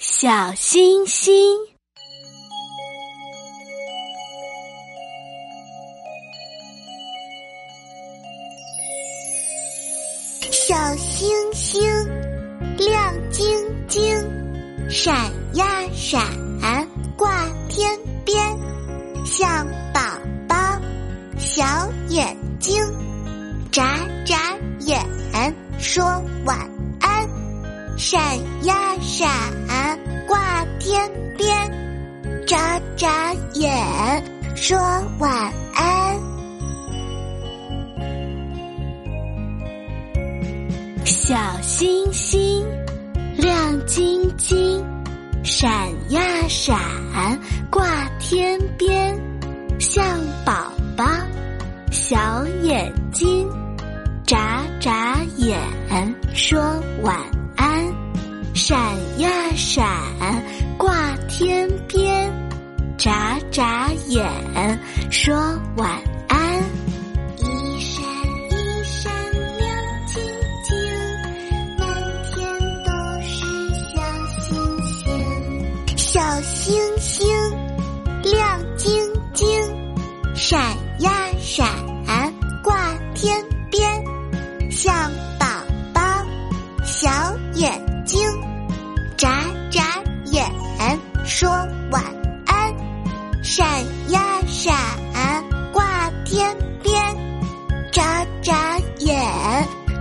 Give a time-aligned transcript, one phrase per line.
[0.00, 1.34] 小星星，
[10.52, 11.82] 小星星
[12.76, 13.44] 亮晶
[13.88, 14.14] 晶，
[14.88, 16.22] 闪呀闪，
[17.16, 17.90] 挂天
[18.24, 18.56] 边，
[19.26, 20.00] 像宝
[20.48, 20.80] 宝
[21.40, 21.64] 小
[22.08, 22.80] 眼睛，
[23.72, 25.04] 眨眨眼
[25.80, 26.04] 说
[26.44, 26.56] 晚
[27.00, 27.28] 安，
[27.98, 28.20] 闪
[28.62, 29.28] 呀闪，
[31.36, 31.72] 边，
[32.46, 33.70] 眨眨眼
[34.54, 34.78] 说
[35.18, 36.16] 晚安。
[41.04, 42.64] 小星星
[43.36, 44.84] 亮晶晶，
[45.42, 45.70] 闪
[46.10, 46.78] 呀闪，
[47.70, 49.14] 挂天边，
[49.78, 50.04] 像
[50.44, 51.04] 宝宝
[51.90, 53.48] 小眼睛，
[54.26, 55.58] 眨眨眼
[56.34, 56.58] 说
[57.02, 57.16] 晚
[57.56, 57.84] 安，
[58.54, 58.78] 闪
[59.18, 59.86] 呀闪，
[63.50, 64.26] 眨眼
[65.10, 65.34] 说
[65.76, 65.90] 晚
[66.28, 66.38] 安。
[67.36, 68.04] 一闪
[68.50, 68.52] 一
[68.84, 69.12] 闪
[69.58, 69.68] 亮
[70.06, 70.22] 晶
[70.64, 70.76] 晶，
[71.78, 71.86] 满
[72.30, 72.36] 天
[72.84, 72.90] 都
[73.22, 73.36] 是
[73.94, 73.96] 小
[74.38, 74.46] 星
[74.84, 75.96] 星。
[75.96, 77.26] 小星星
[78.22, 78.86] 亮晶
[79.34, 79.46] 晶，
[80.34, 81.66] 闪呀闪，
[82.62, 84.04] 挂天边，
[84.70, 85.46] 像宝
[85.94, 86.00] 宝
[86.84, 87.08] 小
[87.54, 88.20] 眼睛，
[89.16, 90.50] 眨眨眼
[91.24, 91.48] 说
[91.90, 92.17] 晚安，
[93.50, 93.66] 闪
[94.10, 94.76] 呀闪，
[95.72, 96.94] 挂天边。
[97.90, 99.16] 眨眨眼，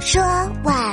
[0.02, 0.22] 说
[0.66, 0.87] 晚